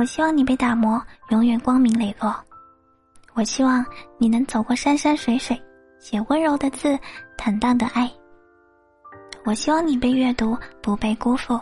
[0.00, 0.98] 我希望你被打磨，
[1.28, 2.34] 永远光明磊落。
[3.34, 3.84] 我希望
[4.16, 5.62] 你能走过山山水水，
[5.98, 6.98] 写温柔的字，
[7.36, 8.10] 坦荡的爱。
[9.44, 11.60] 我希望你被阅读，不被辜负。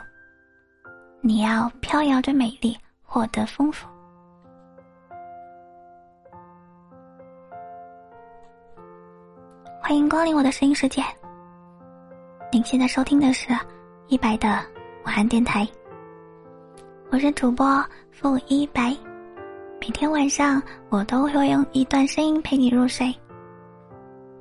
[1.21, 3.89] 你要飘摇着美丽，获得丰富。
[9.83, 11.03] 欢迎光临我的声音世界。
[12.53, 13.49] 您现在收听的是
[14.07, 14.65] 一百的
[15.05, 15.69] 晚安电台。
[17.11, 18.95] 我是主播付一白，
[19.81, 23.15] 每天晚上我都会用一段声音陪你入睡。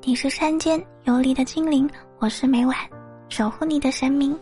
[0.02, 1.90] 你是山间游离的精灵，
[2.20, 2.76] 我是每晚
[3.30, 4.38] 守护你的神明。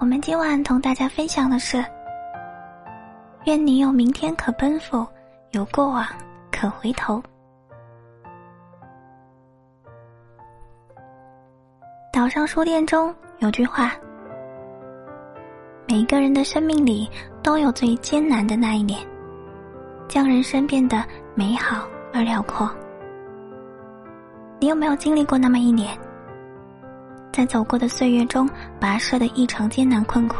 [0.00, 1.82] 我们今晚同大家分享的是：
[3.44, 5.06] 愿你有明天可奔赴，
[5.52, 6.04] 有过往
[6.50, 7.22] 可回头。
[12.22, 13.96] 岛上书店中有句话：
[15.88, 17.10] 每个人的生命里
[17.42, 19.00] 都有最艰难的那一年，
[20.06, 21.84] 将人生变得美好
[22.14, 22.70] 而辽阔。
[24.60, 25.98] 你有没有经历过那么一年？
[27.32, 28.48] 在走过的岁月中，
[28.80, 30.36] 跋涉的异常艰难困苦，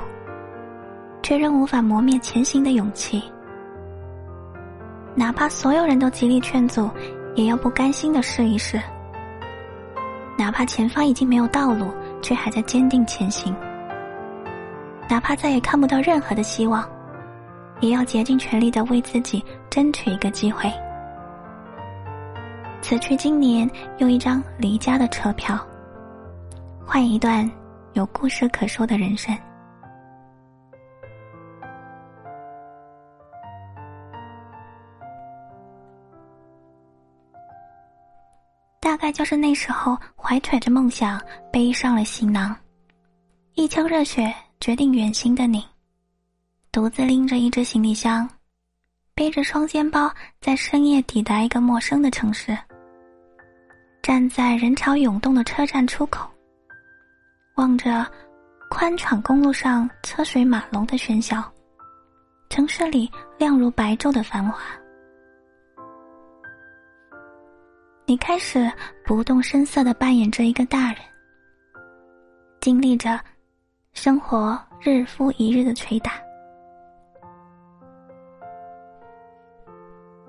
[1.20, 3.24] 却仍无法磨灭前行的勇气。
[5.16, 6.88] 哪怕所有人都极力劝阻，
[7.34, 8.80] 也要不甘心的试一试。
[10.42, 13.54] 哪怕前方已经没有道路，却还在坚定前行。
[15.08, 16.84] 哪怕再也看不到任何的希望，
[17.78, 20.68] 也要竭尽全力的为自己争取一个机会。
[22.80, 25.56] 此去经年，用一张离家的车票。
[26.84, 27.48] 换一段
[27.92, 29.32] 有故事可说的人生。
[38.92, 41.18] 大概就是那时候，怀揣着梦想，
[41.50, 42.54] 背上了行囊，
[43.54, 44.30] 一腔热血
[44.60, 45.64] 决定远行的你，
[46.70, 48.28] 独自拎着一只行李箱，
[49.14, 50.12] 背着双肩包，
[50.42, 52.54] 在深夜抵达一个陌生的城市，
[54.02, 56.30] 站在人潮涌动的车站出口。
[57.56, 58.06] 望着
[58.68, 61.42] 宽敞公路上车水马龙的喧嚣，
[62.50, 64.60] 城市里亮如白昼的繁华，
[68.04, 68.70] 你开始
[69.04, 70.96] 不动声色的扮演着一个大人，
[72.60, 73.18] 经历着
[73.92, 76.12] 生活日复一日的捶打，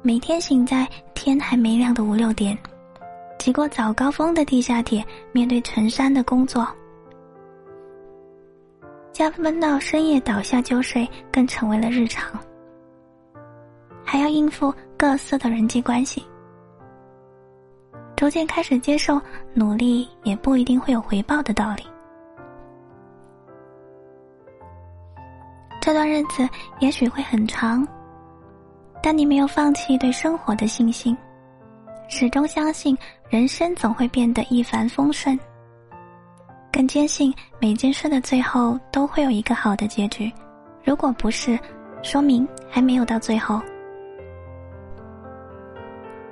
[0.03, 2.57] 每天醒在天还没亮的五六点，
[3.39, 6.67] 挤过早高峰的地下铁，面对成山的工作。
[9.11, 12.39] 加班到深夜倒下就睡，更成为了日常。
[14.05, 16.23] 还要应付各色的人际关系，
[18.23, 19.21] 逐渐开始接受
[19.53, 21.83] 努力也不一定会有回报的道理。
[25.81, 26.47] 这段日子
[26.79, 27.85] 也许会很长，
[29.01, 31.17] 但你没有放弃对生活的信心，
[32.07, 32.97] 始终相信
[33.29, 35.37] 人生总会变得一帆风顺。
[36.71, 40.31] 更坚信每件事的最后都会有一个好的结局，
[40.85, 41.59] 如果不是，
[42.01, 43.61] 说明还没有到最后。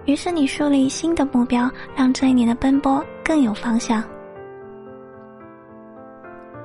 [0.06, 4.04] 于是你树立新的目标，让这一年的奔波更有方向。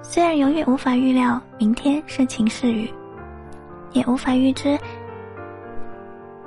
[0.03, 2.91] 虽然永远无法预料明天是晴是雨，
[3.93, 4.79] 也无法预知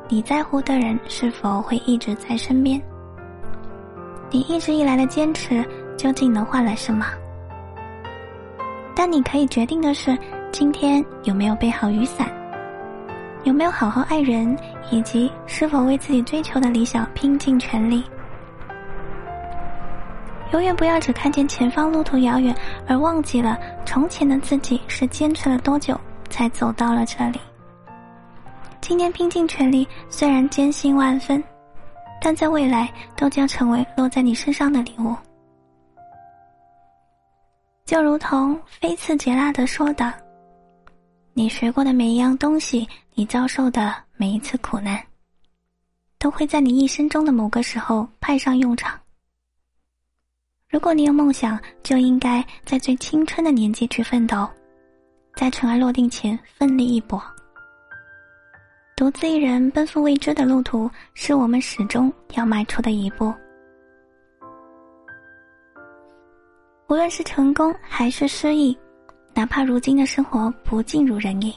[0.07, 2.81] 你在乎的人是否会一直在身边。
[4.31, 5.65] 你一直以来的坚持。
[5.99, 7.05] 究竟能换来什么？
[8.95, 10.17] 但你可以决定的是，
[10.49, 12.31] 今天有没有备好雨伞，
[13.43, 14.57] 有没有好好爱人，
[14.91, 18.03] 以及是否为自己追求的理想拼尽全力。
[20.51, 22.55] 永远不要只看见前方路途遥远，
[22.87, 25.99] 而忘记了从前的自己是坚持了多久
[26.29, 27.39] 才走到了这里。
[28.81, 31.43] 今天拼尽全力，虽然艰辛万分，
[32.19, 35.15] 但在未来都将成为落在你身上的礼物。
[37.85, 40.11] 就如同菲茨杰拉德说的
[41.39, 45.01] ：“你学过的每一样东西，你遭受的每一次苦难，
[46.17, 48.99] 都会在你一生中的某个时候派上用场。
[50.67, 54.45] 如果你有梦想，就应该在最青春的年纪去奋斗，
[55.37, 57.23] 在尘埃落定前奋力一搏。
[58.97, 63.33] 独自一人奔赴未知的路途，是我们始终要迈出的一步。”
[66.89, 68.77] 无论是成功还是失意，
[69.39, 71.55] 哪怕如今的生活不尽如人意，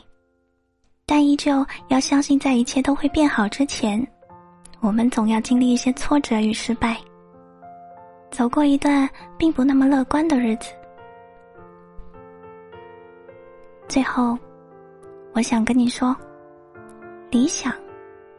[1.05, 4.00] 但依旧要相信，在一切都会变好之前，
[4.79, 6.96] 我们总要经历一些挫折与失败。
[8.31, 10.70] 走过一段并不那么乐观的日子。
[13.88, 14.38] 最后，
[15.32, 16.14] 我想跟你说，
[17.32, 17.75] 理想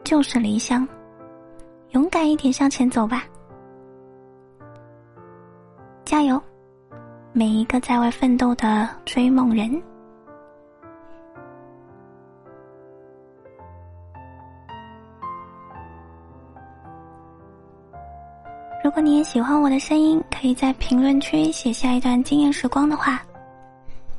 [0.04, 0.88] 就是理想，
[1.90, 3.24] 勇敢一点向前走吧，
[6.02, 6.42] 加油！
[7.36, 9.68] 每一个在外奋斗的追梦人。
[18.84, 23.20] 如果你也喜欢我的声音，可以在评论区写下一段惊艳时光的话。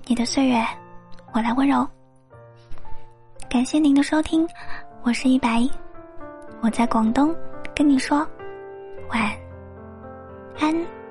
[0.08, 0.62] 你的岁月，
[1.32, 1.88] 我来温柔。
[3.50, 4.46] 感谢您的收听，
[5.04, 5.66] 我是一白，
[6.60, 7.34] 我在广东
[7.74, 8.28] 跟你说
[9.10, 9.22] 晚
[10.60, 11.05] 安。